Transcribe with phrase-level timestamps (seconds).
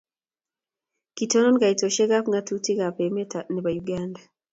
[1.15, 4.21] Kitonon kaitoshek ab ngatutik ab emet nebo Uganda